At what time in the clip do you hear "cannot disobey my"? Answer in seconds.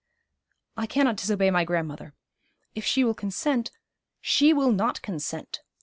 0.87-1.63